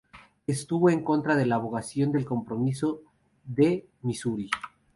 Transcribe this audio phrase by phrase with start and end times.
[0.47, 3.03] Estuvo en contra de la abrogación del Compromiso
[3.45, 4.49] de Misuri.